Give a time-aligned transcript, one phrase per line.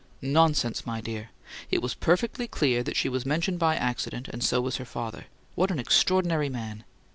[0.23, 1.29] "Nonsense, my dear!
[1.69, 5.25] It was perfectly clear that she was mentioned by accident, and so was her father.
[5.53, 6.85] What an extraordinary man!